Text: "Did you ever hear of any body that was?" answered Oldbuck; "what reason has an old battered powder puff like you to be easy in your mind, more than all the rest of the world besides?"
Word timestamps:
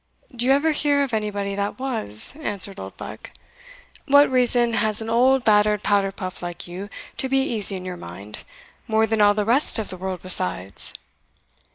"Did 0.31 0.41
you 0.41 0.51
ever 0.51 0.71
hear 0.71 1.03
of 1.03 1.13
any 1.13 1.29
body 1.29 1.53
that 1.53 1.77
was?" 1.77 2.35
answered 2.41 2.79
Oldbuck; 2.79 3.29
"what 4.07 4.31
reason 4.31 4.73
has 4.73 4.99
an 4.99 5.11
old 5.11 5.43
battered 5.43 5.83
powder 5.83 6.11
puff 6.11 6.41
like 6.41 6.67
you 6.67 6.89
to 7.17 7.29
be 7.29 7.37
easy 7.43 7.75
in 7.75 7.85
your 7.85 7.97
mind, 7.97 8.43
more 8.87 9.05
than 9.05 9.21
all 9.21 9.35
the 9.35 9.45
rest 9.45 9.77
of 9.77 9.89
the 9.89 9.97
world 9.97 10.23
besides?" 10.23 10.95